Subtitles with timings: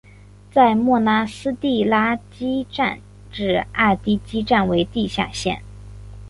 [0.49, 2.97] 在莫纳斯蒂拉基站
[3.31, 5.61] 至阿蒂基站为地下线。